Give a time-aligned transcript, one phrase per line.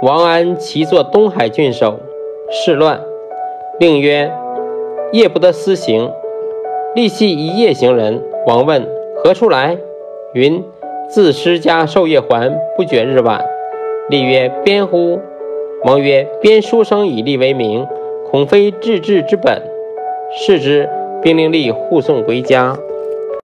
[0.00, 1.98] 王安其作东海郡守，
[2.52, 3.00] 事乱，
[3.80, 4.32] 令曰
[5.10, 6.12] ：“夜不得私行，
[6.94, 8.86] 立系一夜行人。”王问
[9.18, 9.76] ：“何处来？”
[10.34, 10.62] 云
[11.10, 13.44] ：“自师家授夜还，不觉日晚。”
[14.08, 15.18] 立曰：“边乎？”
[15.82, 17.84] 王曰：“边书生以利为名，
[18.30, 19.60] 恐非治治之本。”
[20.30, 20.88] 视之，
[21.20, 22.78] 兵令吏护送归家。